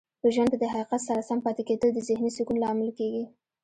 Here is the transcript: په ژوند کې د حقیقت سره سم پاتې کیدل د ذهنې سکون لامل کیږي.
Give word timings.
په 0.21 0.27
ژوند 0.33 0.49
کې 0.51 0.57
د 0.59 0.65
حقیقت 0.73 1.01
سره 1.07 1.21
سم 1.29 1.39
پاتې 1.45 1.61
کیدل 1.69 1.89
د 1.93 1.99
ذهنې 2.07 2.31
سکون 2.37 2.57
لامل 2.63 2.89
کیږي. 2.97 3.23